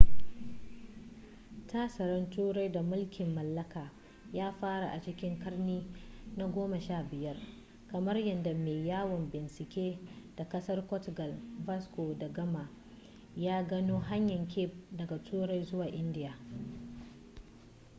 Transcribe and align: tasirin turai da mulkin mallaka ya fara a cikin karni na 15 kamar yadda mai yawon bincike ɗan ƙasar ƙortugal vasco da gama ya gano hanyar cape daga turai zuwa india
tasirin 1.71 2.29
turai 2.29 2.71
da 2.71 2.81
mulkin 2.83 3.29
mallaka 3.35 3.91
ya 4.33 4.51
fara 4.53 4.89
a 4.91 5.01
cikin 5.01 5.39
karni 5.39 5.83
na 6.37 6.45
15 6.47 7.35
kamar 7.91 8.15
yadda 8.17 8.53
mai 8.53 8.85
yawon 8.87 9.29
bincike 9.31 9.99
ɗan 10.35 10.49
ƙasar 10.49 10.87
ƙortugal 10.87 11.33
vasco 11.65 12.13
da 12.19 12.29
gama 12.33 12.69
ya 13.35 13.63
gano 13.67 13.99
hanyar 13.99 14.47
cape 14.47 14.73
daga 14.91 15.23
turai 15.23 15.63
zuwa 15.63 15.87
india 15.87 16.35